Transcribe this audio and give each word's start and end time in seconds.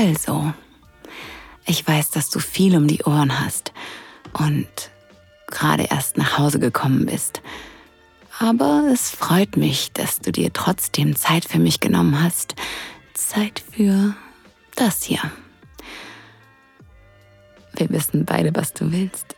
Also, 0.00 0.54
ich 1.66 1.84
weiß, 1.84 2.10
dass 2.10 2.30
du 2.30 2.38
viel 2.38 2.76
um 2.76 2.86
die 2.86 3.02
Ohren 3.02 3.40
hast 3.40 3.72
und 4.32 4.68
gerade 5.48 5.88
erst 5.90 6.16
nach 6.16 6.38
Hause 6.38 6.60
gekommen 6.60 7.06
bist. 7.06 7.42
Aber 8.38 8.88
es 8.92 9.10
freut 9.10 9.56
mich, 9.56 9.90
dass 9.90 10.20
du 10.20 10.30
dir 10.30 10.52
trotzdem 10.52 11.16
Zeit 11.16 11.44
für 11.44 11.58
mich 11.58 11.80
genommen 11.80 12.22
hast. 12.22 12.54
Zeit 13.12 13.60
für 13.72 14.14
das 14.76 15.02
hier. 15.02 15.32
Wir 17.74 17.90
wissen 17.90 18.24
beide, 18.24 18.54
was 18.54 18.74
du 18.74 18.92
willst. 18.92 19.34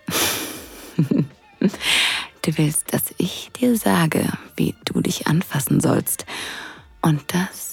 du 0.99 2.59
willst, 2.59 2.93
dass 2.93 3.15
ich 3.17 3.51
dir 3.59 3.79
sage, 3.79 4.31
wie 4.57 4.75
du 4.85 5.01
dich 5.01 5.27
anfassen 5.27 5.81
sollst. 5.81 6.27
Und 7.01 7.23
das 7.33 7.70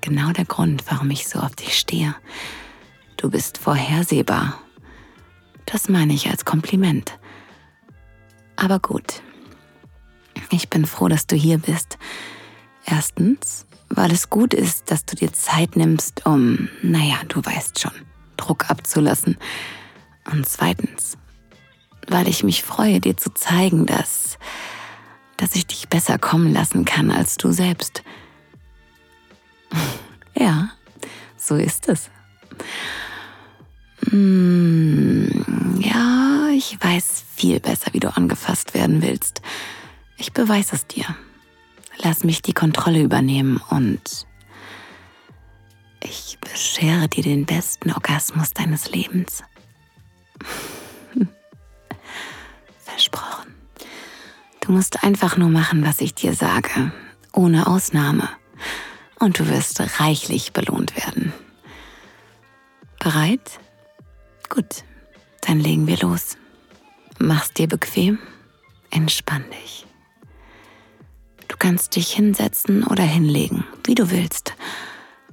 genau 0.00 0.32
der 0.32 0.44
Grund, 0.44 0.84
warum 0.88 1.10
ich 1.10 1.28
so 1.28 1.38
auf 1.38 1.54
dich 1.56 1.78
stehe. 1.78 2.14
Du 3.16 3.30
bist 3.30 3.58
vorhersehbar. 3.58 4.58
Das 5.66 5.88
meine 5.88 6.12
ich 6.14 6.28
als 6.28 6.44
Kompliment. 6.44 7.18
Aber 8.56 8.78
gut. 8.78 9.22
Ich 10.50 10.68
bin 10.68 10.86
froh, 10.86 11.08
dass 11.08 11.26
du 11.26 11.36
hier 11.36 11.58
bist. 11.58 11.98
Erstens, 12.84 13.66
weil 13.88 14.10
es 14.10 14.30
gut 14.30 14.54
ist, 14.54 14.90
dass 14.90 15.04
du 15.04 15.16
dir 15.16 15.32
Zeit 15.32 15.76
nimmst, 15.76 16.26
um, 16.26 16.68
naja, 16.82 17.16
du 17.28 17.44
weißt 17.44 17.78
schon, 17.78 17.92
Druck 18.36 18.70
abzulassen. 18.70 19.36
Und 20.32 20.48
zweitens, 20.48 21.18
weil 22.08 22.28
ich 22.28 22.42
mich 22.42 22.62
freue, 22.62 23.00
dir 23.00 23.16
zu 23.16 23.32
zeigen, 23.34 23.86
dass, 23.86 24.38
dass 25.36 25.54
ich 25.54 25.66
dich 25.66 25.88
besser 25.88 26.18
kommen 26.18 26.52
lassen 26.52 26.84
kann 26.84 27.10
als 27.10 27.36
du 27.36 27.52
selbst. 27.52 28.02
So 31.40 31.56
ist 31.56 31.88
es. 31.88 32.10
Hm, 34.08 35.80
ja, 35.80 36.48
ich 36.54 36.78
weiß 36.80 37.24
viel 37.34 37.60
besser, 37.60 37.92
wie 37.92 38.00
du 38.00 38.14
angefasst 38.14 38.74
werden 38.74 39.02
willst. 39.02 39.40
Ich 40.16 40.32
beweise 40.32 40.76
es 40.76 40.86
dir. 40.86 41.04
Lass 42.02 42.24
mich 42.24 42.42
die 42.42 42.52
Kontrolle 42.52 43.02
übernehmen 43.02 43.60
und 43.70 44.26
ich 46.02 46.38
beschere 46.40 47.08
dir 47.08 47.22
den 47.22 47.44
besten 47.44 47.90
Orgasmus 47.90 48.50
deines 48.50 48.90
Lebens. 48.90 49.42
Versprochen. 52.84 53.54
Du 54.60 54.72
musst 54.72 55.04
einfach 55.04 55.36
nur 55.36 55.50
machen, 55.50 55.84
was 55.84 56.00
ich 56.00 56.14
dir 56.14 56.34
sage, 56.34 56.92
ohne 57.32 57.66
Ausnahme. 57.66 58.28
Und 59.20 59.38
du 59.38 59.48
wirst 59.48 59.80
reichlich 60.00 60.52
belohnt 60.52 60.96
werden. 60.96 61.32
Bereit? 62.98 63.60
Gut, 64.48 64.84
dann 65.42 65.60
legen 65.60 65.86
wir 65.86 65.98
los. 65.98 66.36
Mach's 67.18 67.52
dir 67.52 67.68
bequem, 67.68 68.18
entspann 68.90 69.44
dich. 69.62 69.86
Du 71.46 71.56
kannst 71.56 71.94
dich 71.94 72.12
hinsetzen 72.12 72.82
oder 72.84 73.04
hinlegen, 73.04 73.64
wie 73.84 73.94
du 73.94 74.10
willst 74.10 74.54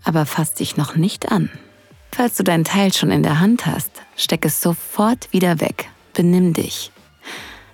aber 0.08 0.26
fass 0.26 0.54
dich 0.54 0.78
noch 0.78 0.96
nicht 0.96 1.32
an. 1.34 1.50
Falls 2.14 2.36
du 2.36 2.44
dein 2.44 2.64
Teil 2.64 2.94
schon 2.94 3.12
in 3.12 3.24
der 3.24 3.42
Hand 3.42 3.66
hast, 3.66 3.92
steck 4.16 4.46
es 4.46 4.62
sofort 4.62 5.32
wieder 5.34 5.60
weg. 5.60 5.90
Benimm 6.14 6.54
dich. 6.54 6.92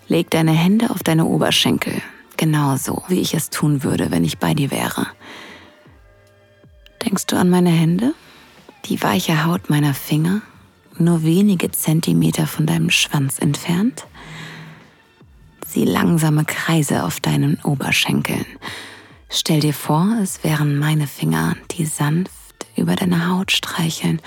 Leg 0.07 0.31
deine 0.31 0.51
Hände 0.51 0.89
auf 0.89 1.03
deine 1.03 1.25
Oberschenkel, 1.25 2.01
genauso 2.35 3.03
wie 3.07 3.21
ich 3.21 3.35
es 3.35 3.51
tun 3.51 3.83
würde, 3.83 4.09
wenn 4.09 4.23
ich 4.23 4.39
bei 4.39 4.55
dir 4.55 4.71
wäre. 4.71 5.05
Denkst 7.13 7.27
du 7.27 7.35
an 7.35 7.51
meine 7.51 7.69
Hände? 7.69 8.15
Die 8.85 8.99
weiche 9.03 9.45
Haut 9.45 9.69
meiner 9.69 9.93
Finger, 9.93 10.41
nur 10.97 11.21
wenige 11.21 11.69
Zentimeter 11.69 12.47
von 12.47 12.65
deinem 12.65 12.89
Schwanz 12.89 13.37
entfernt? 13.37 14.07
Sieh 15.63 15.85
langsame 15.85 16.43
Kreise 16.43 17.03
auf 17.03 17.19
deinen 17.19 17.59
Oberschenkeln 17.61 18.47
Stell 19.29 19.59
dir 19.59 19.75
vor, 19.75 20.17
es 20.23 20.43
wären 20.43 20.79
meine 20.79 21.05
Finger, 21.05 21.55
die 21.69 21.85
sanft 21.85 22.65
über 22.75 22.95
deine 22.95 23.29
Haut 23.29 23.51
streicheln, 23.51 24.19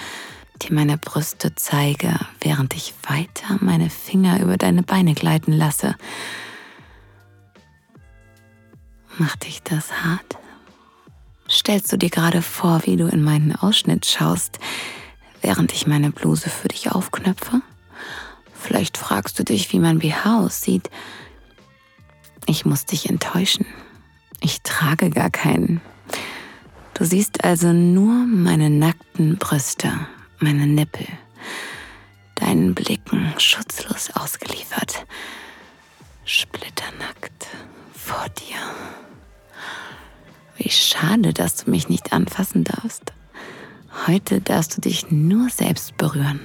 die 0.63 0.73
meine 0.73 0.97
Brüste 0.97 1.57
zeige, 1.57 2.15
während 2.41 2.77
ich 2.77 2.95
weiter 3.03 3.59
meine 3.59 3.91
Finger 3.91 4.41
über 4.41 4.59
deine 4.59 4.85
Beine 4.85 5.15
gleiten 5.15 5.51
lasse. 5.51 5.97
Macht 9.19 9.45
dich 9.45 9.65
das 9.65 10.05
hart? 10.05 10.39
Stellst 11.49 11.93
du 11.93 11.97
dir 11.97 12.11
gerade 12.11 12.43
vor, 12.43 12.83
wie 12.85 12.97
du 12.97 13.07
in 13.07 13.23
meinen 13.23 13.55
Ausschnitt 13.55 14.07
schaust, 14.07 14.59
während 15.43 15.73
ich 15.73 15.87
meine 15.87 16.11
Bluse 16.11 16.51
für 16.51 16.69
dich 16.69 16.91
aufknöpfe? 16.91 17.63
Vielleicht 18.53 18.99
fragst 18.99 19.39
du 19.39 19.45
dich, 19.45 19.73
wie 19.73 19.79
mein 19.79 20.01
BH 20.01 20.41
aussieht. 20.41 20.91
Ich 22.47 22.65
muss 22.65 22.85
dich 22.85 23.09
enttäuschen. 23.09 23.67
Ich 24.41 24.63
trage 24.63 25.11
gar 25.11 25.31
keinen. 25.31 25.81
Du 26.95 27.05
siehst 27.05 27.45
also 27.45 27.73
nur 27.73 28.27
meine 28.27 28.71
nackten 28.71 29.37
Brüste, 29.37 29.93
meine 30.41 30.67
Nippel, 30.67 31.07
deinen 32.35 32.75
Blicken 32.75 33.35
schutzlos 33.39 34.11
ausgeliefert, 34.15 35.07
splitternackt 36.25 37.49
vor 37.93 38.27
dir. 38.31 38.57
Wie 40.57 40.71
schade, 40.71 41.33
dass 41.33 41.57
du 41.57 41.71
mich 41.71 41.89
nicht 41.89 42.13
anfassen 42.13 42.65
darfst. 42.65 43.13
Heute 44.07 44.41
darfst 44.41 44.77
du 44.77 44.81
dich 44.81 45.11
nur 45.11 45.51
selbst 45.51 45.97
berühren. 45.97 46.41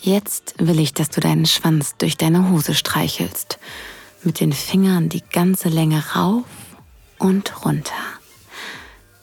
Jetzt 0.00 0.54
will 0.58 0.80
ich, 0.80 0.92
dass 0.92 1.08
du 1.08 1.20
deinen 1.20 1.46
Schwanz 1.46 1.96
durch 1.96 2.16
deine 2.16 2.50
Hose 2.50 2.74
streichelst 2.74 3.58
mit 4.22 4.40
den 4.40 4.52
Fingern 4.52 5.08
die 5.08 5.22
ganze 5.22 5.68
Länge 5.68 6.02
rauf 6.14 6.44
und 7.18 7.64
runter. 7.64 7.94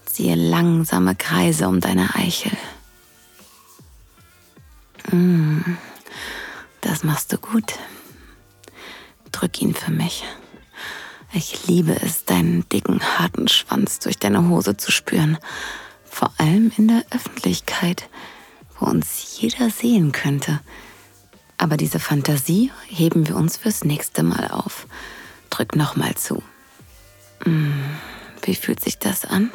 Ziehe 0.06 0.36
langsame 0.36 1.16
Kreise 1.16 1.68
um 1.68 1.80
deine 1.80 2.16
Eichel. 2.16 2.58
Mm, 5.12 5.78
das 6.82 7.04
machst 7.04 7.32
du 7.32 7.38
gut. 7.38 7.74
Drück 9.32 9.62
ihn 9.62 9.74
für 9.74 9.92
mich. 9.92 10.24
Ich 11.34 11.66
liebe 11.66 11.96
es, 12.02 12.26
deinen 12.26 12.68
dicken, 12.68 13.02
harten 13.18 13.48
Schwanz 13.48 14.00
durch 14.00 14.18
deine 14.18 14.50
Hose 14.50 14.76
zu 14.76 14.92
spüren. 14.92 15.38
Vor 16.04 16.34
allem 16.38 16.74
in 16.76 16.90
der 16.90 17.06
Öffentlichkeit, 17.12 18.10
wo 18.78 18.88
uns 18.88 19.40
jeder 19.40 19.70
sehen 19.70 20.12
könnte. 20.12 20.60
Aber 21.58 21.78
diese 21.78 22.00
Fantasie 22.00 22.72
heben 22.88 23.30
wir 23.30 23.38
uns 23.38 23.56
fürs 23.56 23.86
nächste 23.86 24.24
Mal 24.24 24.50
auf. 24.52 24.88
Drück 25.50 25.76
nochmal 25.78 26.16
zu. 26.16 26.44
Hm, 27.44 27.74
wie 28.44 28.56
fühlt 28.56 28.84
sich 28.84 29.00
das 29.00 29.24
an? 29.24 29.52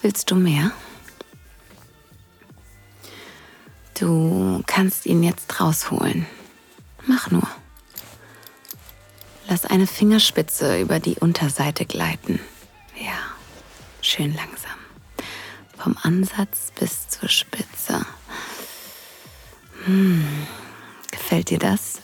Willst 0.00 0.30
du 0.30 0.36
mehr? 0.36 0.70
Du 3.98 4.62
kannst 4.66 5.06
ihn 5.06 5.24
jetzt 5.24 5.60
rausholen. 5.60 6.26
Mach 7.06 7.32
nur. 7.32 7.48
Lass 9.50 9.64
eine 9.64 9.86
Fingerspitze 9.86 10.78
über 10.78 11.00
die 11.00 11.16
Unterseite 11.16 11.86
gleiten. 11.86 12.38
Ja, 12.94 13.18
schön 14.02 14.34
langsam. 14.34 14.76
Vom 15.78 15.96
Ansatz 16.02 16.70
bis 16.78 17.08
zur 17.08 17.30
Spitze. 17.30 18.04
Hm. 19.86 20.46
Gefällt 21.10 21.48
dir 21.48 21.58
das? 21.58 22.02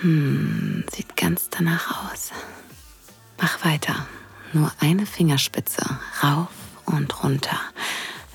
Hm, 0.00 0.84
sieht 0.94 1.14
ganz 1.14 1.50
danach 1.50 2.10
aus. 2.10 2.30
Mach 3.38 3.62
weiter. 3.62 4.06
Nur 4.54 4.72
eine 4.80 5.04
Fingerspitze 5.04 5.84
rauf 6.22 6.48
und 6.86 7.22
runter. 7.22 7.60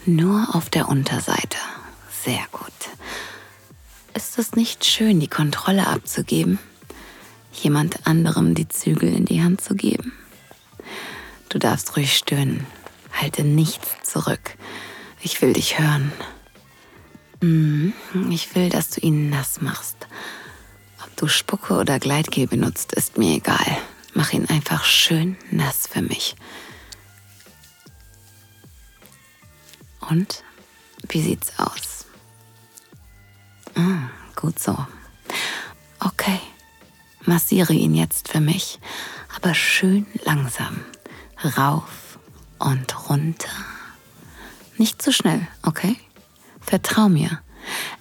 Nur 0.06 0.54
auf 0.54 0.70
der 0.70 0.90
Unterseite. 0.90 1.58
Sehr 2.24 2.46
gut. 2.52 2.68
Ist 4.14 4.38
es 4.38 4.54
nicht 4.54 4.86
schön, 4.86 5.20
die 5.20 5.28
Kontrolle 5.28 5.88
abzugeben? 5.88 6.60
Jemand 7.62 8.06
anderem 8.06 8.54
die 8.54 8.68
Zügel 8.68 9.12
in 9.14 9.26
die 9.26 9.42
Hand 9.42 9.62
zu 9.62 9.76
geben? 9.76 10.14
Du 11.50 11.58
darfst 11.58 11.96
ruhig 11.96 12.16
stöhnen. 12.16 12.68
Halte 13.12 13.44
nichts 13.44 13.90
zurück. 14.04 14.56
Ich 15.22 15.42
will 15.42 15.54
dich 15.54 15.80
hören. 15.80 16.12
Mhm. 17.42 17.94
Ich 18.30 18.54
will, 18.56 18.70
dass 18.70 18.92
du 18.92 19.02
ihn 19.02 19.30
nass 19.30 19.60
machst. 19.62 20.08
Ob 21.04 21.16
du 21.18 21.28
Spucke 21.28 21.74
oder 21.76 22.00
Gleitgel 22.00 22.48
benutzt, 22.48 22.94
ist 22.94 23.18
mir 23.18 23.36
egal. 23.36 23.78
Mach 24.14 24.34
ihn 24.34 24.48
einfach 24.50 24.84
schön 24.84 25.36
nass 25.52 25.88
für 25.88 26.02
mich. 26.02 26.36
Und 30.10 30.44
wie 31.10 31.22
sieht's 31.22 31.54
aus? 31.58 32.06
Ah, 33.76 34.10
gut 34.36 34.60
so. 34.60 34.78
Okay. 36.00 36.40
Massiere 37.28 37.74
ihn 37.74 37.94
jetzt 37.94 38.30
für 38.30 38.40
mich, 38.40 38.80
aber 39.36 39.54
schön 39.54 40.08
langsam. 40.24 40.80
Rauf 41.58 42.18
und 42.58 43.10
runter. 43.10 43.50
Nicht 44.78 45.02
zu 45.02 45.12
schnell, 45.12 45.46
okay? 45.62 45.98
Vertrau 46.62 47.10
mir. 47.10 47.42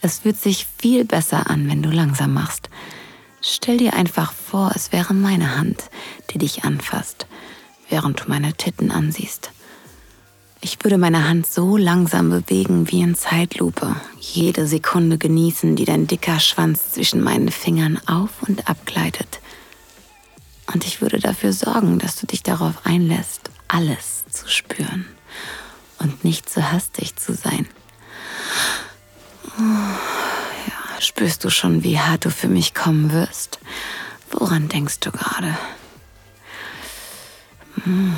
Es 0.00 0.20
fühlt 0.20 0.40
sich 0.40 0.68
viel 0.78 1.04
besser 1.04 1.50
an, 1.50 1.68
wenn 1.68 1.82
du 1.82 1.90
langsam 1.90 2.34
machst. 2.34 2.70
Stell 3.42 3.78
dir 3.78 3.94
einfach 3.94 4.32
vor, 4.32 4.70
es 4.76 4.92
wäre 4.92 5.12
meine 5.12 5.56
Hand, 5.56 5.90
die 6.30 6.38
dich 6.38 6.62
anfasst, 6.62 7.26
während 7.88 8.20
du 8.20 8.24
meine 8.28 8.54
Titten 8.54 8.92
ansiehst. 8.92 9.50
Ich 10.68 10.82
würde 10.82 10.98
meine 10.98 11.28
Hand 11.28 11.46
so 11.46 11.76
langsam 11.76 12.28
bewegen 12.28 12.90
wie 12.90 13.00
in 13.00 13.14
Zeitlupe, 13.14 13.94
jede 14.18 14.66
Sekunde 14.66 15.16
genießen, 15.16 15.76
die 15.76 15.84
dein 15.84 16.08
dicker 16.08 16.40
Schwanz 16.40 16.90
zwischen 16.90 17.22
meinen 17.22 17.52
Fingern 17.52 18.00
auf 18.08 18.30
und 18.48 18.68
abgleitet. 18.68 19.38
Und 20.74 20.84
ich 20.84 21.00
würde 21.00 21.20
dafür 21.20 21.52
sorgen, 21.52 22.00
dass 22.00 22.16
du 22.16 22.26
dich 22.26 22.42
darauf 22.42 22.84
einlässt, 22.84 23.48
alles 23.68 24.24
zu 24.28 24.48
spüren 24.48 25.06
und 26.00 26.24
nicht 26.24 26.50
zu 26.50 26.72
hastig 26.72 27.14
zu 27.14 27.32
sein. 27.32 27.68
Oh, 29.56 29.62
ja, 29.62 31.00
spürst 31.00 31.44
du 31.44 31.50
schon, 31.50 31.84
wie 31.84 32.00
hart 32.00 32.24
du 32.24 32.30
für 32.30 32.48
mich 32.48 32.74
kommen 32.74 33.12
wirst? 33.12 33.60
Woran 34.32 34.66
denkst 34.66 34.98
du 34.98 35.12
gerade? 35.12 35.56
Hm. 37.84 38.16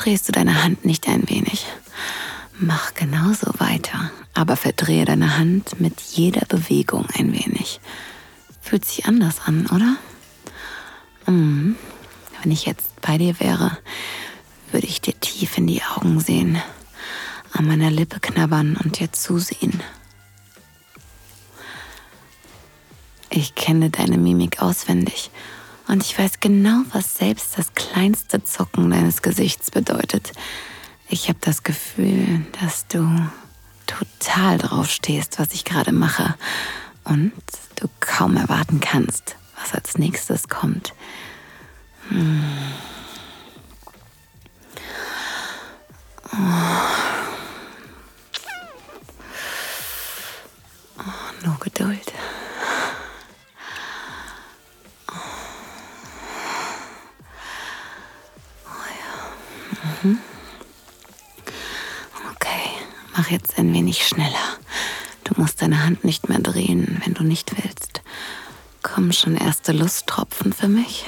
Drehst 0.00 0.28
du 0.28 0.32
deine 0.32 0.62
Hand 0.62 0.84
nicht 0.86 1.06
ein 1.08 1.28
wenig? 1.28 1.66
Mach 2.58 2.94
genauso 2.94 3.52
weiter, 3.58 4.10
aber 4.32 4.56
verdrehe 4.56 5.04
deine 5.04 5.36
Hand 5.36 5.78
mit 5.78 6.00
jeder 6.00 6.46
Bewegung 6.46 7.06
ein 7.14 7.32
wenig. 7.32 7.80
Fühlt 8.62 8.84
sich 8.86 9.04
anders 9.04 9.40
an, 9.44 9.66
oder? 9.66 9.96
Hm. 11.26 11.76
Wenn 12.40 12.52
ich 12.52 12.64
jetzt 12.64 12.98
bei 13.02 13.18
dir 13.18 13.38
wäre, 13.40 13.76
würde 14.72 14.86
ich 14.86 15.02
dir 15.02 15.18
tief 15.20 15.58
in 15.58 15.66
die 15.66 15.82
Augen 15.82 16.18
sehen, 16.20 16.58
an 17.52 17.66
meiner 17.66 17.90
Lippe 17.90 18.20
knabbern 18.20 18.78
und 18.82 19.00
dir 19.00 19.12
zusehen. 19.12 19.82
Ich 23.28 23.54
kenne 23.54 23.90
deine 23.90 24.16
Mimik 24.16 24.62
auswendig 24.62 25.30
und 25.90 26.04
ich 26.04 26.16
weiß 26.16 26.38
genau, 26.38 26.82
was 26.92 27.16
selbst 27.16 27.58
das 27.58 27.74
kleinste 27.74 28.44
Zucken 28.44 28.90
deines 28.90 29.22
Gesichts 29.22 29.72
bedeutet. 29.72 30.32
Ich 31.08 31.28
habe 31.28 31.38
das 31.40 31.64
Gefühl, 31.64 32.46
dass 32.60 32.86
du 32.86 33.28
total 33.88 34.58
drauf 34.58 34.88
stehst, 34.88 35.40
was 35.40 35.52
ich 35.52 35.64
gerade 35.64 35.90
mache 35.90 36.36
und 37.02 37.32
du 37.74 37.88
kaum 37.98 38.36
erwarten 38.36 38.78
kannst, 38.78 39.34
was 39.60 39.74
als 39.74 39.98
nächstes 39.98 40.48
kommt. 40.48 40.94
Hm. 42.08 42.40
Mhm. 60.02 60.18
Okay, 62.34 62.70
mach 63.16 63.30
jetzt 63.30 63.58
ein 63.58 63.72
wenig 63.72 64.06
schneller. 64.06 64.58
Du 65.24 65.40
musst 65.40 65.62
deine 65.62 65.84
Hand 65.84 66.04
nicht 66.04 66.28
mehr 66.28 66.40
drehen, 66.40 67.00
wenn 67.04 67.14
du 67.14 67.22
nicht 67.22 67.52
willst. 67.62 68.02
Kommen 68.82 69.12
schon 69.12 69.36
erste 69.36 69.72
Lusttropfen 69.72 70.52
für 70.52 70.68
mich? 70.68 71.04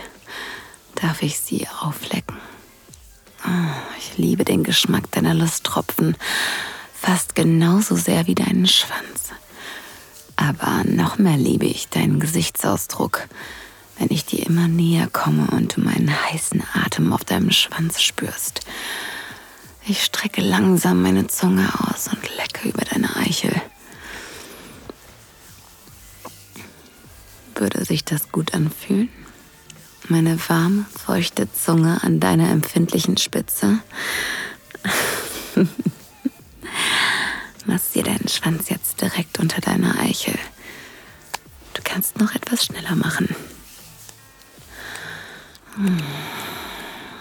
Darf 0.94 1.22
ich 1.22 1.40
sie 1.40 1.66
auflecken? 1.80 2.36
Oh, 3.44 3.98
ich 3.98 4.18
liebe 4.18 4.44
den 4.44 4.62
Geschmack 4.62 5.10
deiner 5.10 5.34
Lusttropfen 5.34 6.16
fast 6.92 7.34
genauso 7.34 7.96
sehr 7.96 8.28
wie 8.28 8.36
deinen 8.36 8.68
Schwanz. 8.68 9.30
Aber 10.36 10.84
noch 10.84 11.18
mehr 11.18 11.36
liebe 11.36 11.66
ich 11.66 11.88
deinen 11.88 12.20
Gesichtsausdruck 12.20 13.26
wenn 13.98 14.08
ich 14.10 14.24
dir 14.24 14.46
immer 14.46 14.68
näher 14.68 15.08
komme 15.08 15.48
und 15.52 15.76
du 15.76 15.80
meinen 15.80 16.10
heißen 16.10 16.62
Atem 16.74 17.12
auf 17.12 17.24
deinem 17.24 17.50
Schwanz 17.50 18.00
spürst. 18.00 18.60
Ich 19.86 20.04
strecke 20.04 20.40
langsam 20.40 21.02
meine 21.02 21.26
Zunge 21.26 21.68
aus 21.88 22.08
und 22.08 22.22
lecke 22.36 22.68
über 22.68 22.84
deine 22.84 23.16
Eichel. 23.16 23.60
Würde 27.54 27.84
sich 27.84 28.04
das 28.04 28.30
gut 28.30 28.54
anfühlen? 28.54 29.08
Meine 30.08 30.38
warme, 30.48 30.84
feuchte 31.04 31.48
Zunge 31.52 32.02
an 32.02 32.20
deiner 32.20 32.50
empfindlichen 32.50 33.16
Spitze? 33.16 33.78
Massier 37.66 38.02
deinen 38.02 38.28
Schwanz 38.28 38.68
jetzt 38.68 39.00
direkt 39.00 39.38
unter 39.38 39.60
deiner 39.60 39.98
Eichel. 40.00 40.38
Du 41.74 41.82
kannst 41.84 42.18
noch 42.18 42.34
etwas 42.34 42.64
schneller 42.66 42.96
machen. 42.96 43.34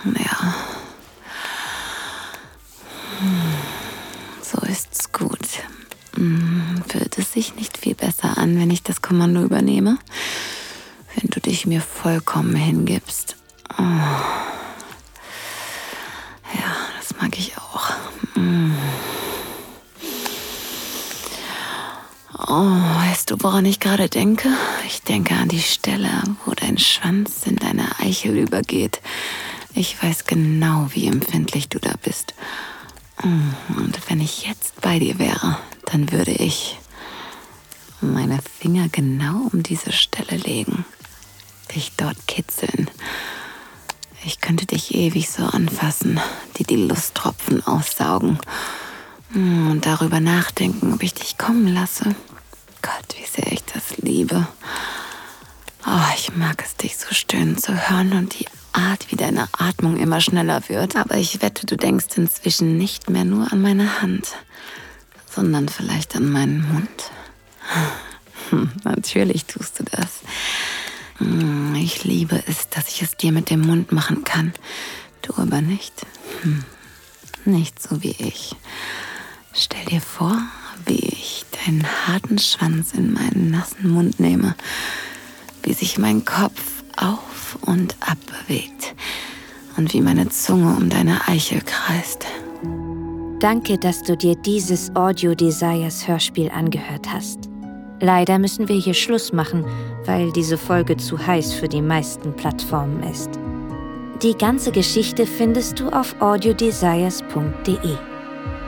Ja. 0.05 0.53
So 4.41 4.57
ist's 4.67 5.11
gut. 5.11 5.39
Hm. 6.15 6.83
Fühlt 6.87 7.17
es 7.17 7.31
sich 7.31 7.55
nicht 7.55 7.77
viel 7.77 7.95
besser 7.95 8.37
an, 8.37 8.59
wenn 8.59 8.71
ich 8.71 8.83
das 8.83 9.01
Kommando 9.01 9.41
übernehme? 9.41 9.97
Wenn 11.15 11.29
du 11.29 11.39
dich 11.39 11.65
mir 11.65 11.81
vollkommen 11.81 12.55
hingibst. 12.55 13.35
Oh. 13.77 13.83
Ja, 16.53 16.75
das 16.99 17.15
mag 17.21 17.37
ich 17.37 17.57
auch. 17.57 17.91
Oh, 22.53 22.53
weißt 22.53 23.31
du, 23.31 23.37
woran 23.39 23.63
ich 23.63 23.79
gerade 23.79 24.09
denke? 24.09 24.49
Ich 24.85 25.03
denke 25.03 25.35
an 25.35 25.47
die 25.47 25.61
Stelle, 25.61 26.09
wo 26.45 26.51
dein 26.51 26.77
Schwanz 26.77 27.43
in 27.45 27.55
deine 27.55 27.97
Eichel 27.99 28.37
übergeht. 28.37 28.99
Ich 29.73 30.03
weiß 30.03 30.25
genau, 30.25 30.89
wie 30.91 31.07
empfindlich 31.07 31.69
du 31.69 31.79
da 31.79 31.93
bist. 32.03 32.33
Und 33.23 33.97
wenn 34.09 34.19
ich 34.19 34.47
jetzt 34.47 34.81
bei 34.81 34.99
dir 34.99 35.17
wäre, 35.17 35.59
dann 35.85 36.11
würde 36.11 36.31
ich 36.31 36.77
meine 38.01 38.39
Finger 38.59 38.89
genau 38.89 39.47
um 39.53 39.63
diese 39.63 39.93
Stelle 39.93 40.35
legen, 40.35 40.83
dich 41.73 41.93
dort 41.95 42.17
kitzeln. 42.27 42.91
Ich 44.25 44.41
könnte 44.41 44.65
dich 44.65 44.93
ewig 44.93 45.29
so 45.29 45.45
anfassen, 45.45 46.19
dir 46.57 46.65
die 46.65 46.75
Lusttropfen 46.75 47.65
aussaugen 47.65 48.39
und 49.33 49.85
darüber 49.85 50.19
nachdenken, 50.19 50.91
ob 50.91 51.01
ich 51.01 51.13
dich 51.13 51.37
kommen 51.37 51.73
lasse. 51.73 52.13
Gott, 52.81 53.15
wie 53.17 53.25
sehr 53.25 53.51
ich 53.51 53.63
das 53.65 53.97
liebe. 53.97 54.47
Oh, 55.85 56.13
ich 56.15 56.35
mag 56.35 56.63
es, 56.63 56.75
dich 56.75 56.97
so 56.97 57.13
stöhnen 57.13 57.57
zu 57.57 57.73
hören 57.73 58.13
und 58.13 58.39
die 58.39 58.45
Art, 58.73 59.11
wie 59.11 59.15
deine 59.15 59.47
Atmung 59.57 59.97
immer 59.97 60.21
schneller 60.21 60.67
wird. 60.69 60.95
Aber 60.95 61.17
ich 61.17 61.41
wette, 61.41 61.65
du 61.65 61.75
denkst 61.75 62.17
inzwischen 62.17 62.77
nicht 62.77 63.09
mehr 63.09 63.25
nur 63.25 63.51
an 63.51 63.61
meine 63.61 64.01
Hand, 64.01 64.35
sondern 65.29 65.69
vielleicht 65.69 66.15
an 66.15 66.31
meinen 66.31 66.67
Mund. 66.71 67.11
Natürlich 68.83 69.45
tust 69.45 69.79
du 69.79 69.83
das. 69.83 70.21
Hm, 71.17 71.75
ich 71.75 72.03
liebe 72.03 72.43
es, 72.47 72.69
dass 72.69 72.87
ich 72.89 73.01
es 73.01 73.15
dir 73.15 73.31
mit 73.31 73.49
dem 73.49 73.61
Mund 73.61 73.91
machen 73.91 74.23
kann. 74.23 74.53
Du 75.21 75.33
aber 75.37 75.61
nicht. 75.61 75.93
Hm, 76.41 76.63
nicht 77.45 77.81
so 77.81 78.01
wie 78.01 78.15
ich. 78.17 78.55
Stell 79.53 79.85
dir 79.85 80.01
vor, 80.01 80.41
wie 80.85 80.99
ich 80.99 81.45
deinen 81.65 81.85
harten 82.07 82.37
Schwanz 82.37 82.93
in 82.93 83.13
meinen 83.13 83.51
nassen 83.51 83.89
Mund 83.89 84.19
nehme, 84.19 84.55
wie 85.63 85.73
sich 85.73 85.97
mein 85.97 86.25
Kopf 86.25 86.83
auf 86.97 87.57
und 87.61 87.95
ab 87.99 88.17
bewegt 88.25 88.95
und 89.77 89.93
wie 89.93 90.01
meine 90.01 90.29
Zunge 90.29 90.75
um 90.75 90.89
deine 90.89 91.27
Eichel 91.27 91.61
kreist. 91.61 92.25
Danke, 93.39 93.77
dass 93.77 94.03
du 94.03 94.15
dir 94.15 94.35
dieses 94.35 94.95
Audio 94.95 95.33
Desires 95.33 96.07
Hörspiel 96.07 96.51
angehört 96.51 97.11
hast. 97.11 97.49
Leider 97.99 98.39
müssen 98.39 98.67
wir 98.67 98.75
hier 98.75 98.93
Schluss 98.93 99.31
machen, 99.31 99.65
weil 100.05 100.31
diese 100.31 100.57
Folge 100.57 100.97
zu 100.97 101.17
heiß 101.25 101.53
für 101.53 101.67
die 101.67 101.81
meisten 101.81 102.35
Plattformen 102.35 103.03
ist. 103.03 103.29
Die 104.21 104.35
ganze 104.35 104.71
Geschichte 104.71 105.25
findest 105.25 105.79
du 105.79 105.89
auf 105.89 106.19
audiodesires.de. 106.21 108.10